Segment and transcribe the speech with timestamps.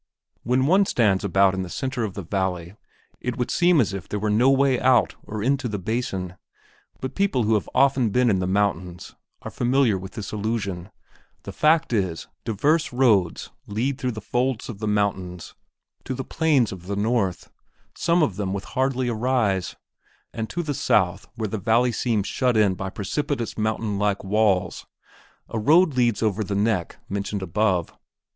[0.41, 2.73] When one stands about in the centre of the valley
[3.19, 6.37] it would seem as if there were no way out or into the basin;
[7.01, 10.89] but people who have often been in the mountains are familiar with this illusion:
[11.43, 15.53] the fact is, diverse roads lead through the folds of the mountains
[16.05, 17.51] to the plains to the north,
[17.95, 19.75] some of them with hardly a rise;
[20.33, 24.87] and to the south where the valley seems shut in by precipitous mountain walls,
[25.49, 27.95] a road leads over the "neck" mentioned above.